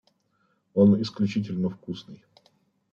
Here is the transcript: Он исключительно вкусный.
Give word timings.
Он 0.73 0.99
исключительно 0.99 1.69
вкусный. 1.69 2.23